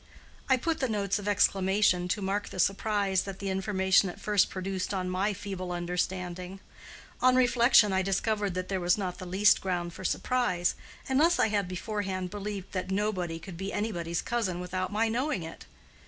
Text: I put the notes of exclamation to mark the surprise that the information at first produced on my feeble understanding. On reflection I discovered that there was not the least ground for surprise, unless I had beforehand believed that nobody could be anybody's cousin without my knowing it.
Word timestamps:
I 0.49 0.57
put 0.57 0.79
the 0.79 0.89
notes 0.89 1.19
of 1.19 1.27
exclamation 1.27 2.07
to 2.07 2.23
mark 2.23 2.49
the 2.49 2.57
surprise 2.57 3.21
that 3.21 3.37
the 3.37 3.51
information 3.51 4.09
at 4.09 4.19
first 4.19 4.49
produced 4.49 4.95
on 4.95 5.11
my 5.11 5.31
feeble 5.31 5.71
understanding. 5.71 6.59
On 7.21 7.35
reflection 7.35 7.93
I 7.93 8.01
discovered 8.01 8.55
that 8.55 8.67
there 8.67 8.79
was 8.81 8.97
not 8.97 9.19
the 9.19 9.27
least 9.27 9.61
ground 9.61 9.93
for 9.93 10.03
surprise, 10.03 10.73
unless 11.07 11.37
I 11.37 11.49
had 11.49 11.67
beforehand 11.67 12.31
believed 12.31 12.71
that 12.71 12.89
nobody 12.89 13.37
could 13.37 13.57
be 13.57 13.71
anybody's 13.71 14.23
cousin 14.23 14.59
without 14.59 14.91
my 14.91 15.07
knowing 15.07 15.43
it. 15.43 15.67